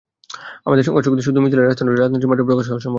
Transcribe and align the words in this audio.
আমাদের 0.67 0.83
সংখ্যার 0.85 1.05
শক্তি 1.07 1.21
শুধু 1.27 1.37
মিছিলের 1.43 1.65
রাস্তায় 1.67 1.85
নয়, 1.87 1.97
রাজনীতির 1.97 2.29
মাঠেও 2.29 2.47
প্রকাশ 2.49 2.65
হওয়া 2.69 2.81
সম্ভব। 2.83 2.89